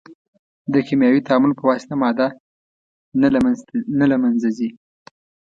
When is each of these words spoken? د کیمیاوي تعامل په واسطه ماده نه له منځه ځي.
د 0.73 0.75
کیمیاوي 0.87 1.21
تعامل 1.27 1.51
په 1.55 1.63
واسطه 1.69 1.93
ماده 2.03 2.27
نه 4.01 4.05
له 4.13 4.17
منځه 4.23 4.49
ځي. 4.57 4.69